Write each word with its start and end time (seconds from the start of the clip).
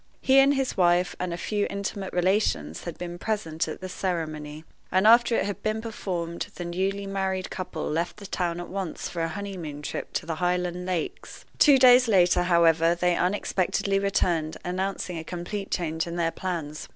He 0.19 0.39
and 0.39 0.55
his 0.55 0.75
wife, 0.75 1.15
and 1.19 1.31
a 1.31 1.37
few 1.37 1.67
intimate 1.69 2.11
relations 2.11 2.85
had 2.85 2.97
been 2.97 3.19
present 3.19 3.67
at 3.67 3.81
the 3.81 3.87
ceremony; 3.87 4.63
and 4.91 5.05
after 5.05 5.35
it 5.35 5.45
had 5.45 5.61
been 5.61 5.79
performed 5.79 6.47
the 6.55 6.65
newly 6.65 7.05
married 7.05 7.51
couple 7.51 7.87
left 7.87 8.17
the 8.17 8.25
town 8.25 8.59
at 8.59 8.67
once 8.67 9.07
for 9.09 9.21
a 9.21 9.27
honeymoon 9.27 9.83
trip 9.83 10.11
to 10.13 10.25
the 10.25 10.37
Highland 10.41 10.87
lakes. 10.87 11.45
Two 11.59 11.77
days 11.77 12.07
later, 12.07 12.41
however, 12.41 12.95
they 12.95 13.15
unexpectedly 13.15 13.99
returned, 13.99 14.57
announcing 14.65 15.19
a 15.19 15.23
complete 15.23 15.69
change 15.69 16.07
in 16.07 16.15
their 16.15 16.31
plans. 16.31 16.87